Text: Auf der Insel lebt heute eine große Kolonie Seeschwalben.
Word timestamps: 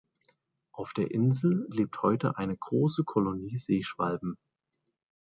Auf 0.71 0.93
der 0.93 1.11
Insel 1.11 1.67
lebt 1.69 2.01
heute 2.01 2.35
eine 2.39 2.57
große 2.57 3.03
Kolonie 3.03 3.59
Seeschwalben. 3.59 4.35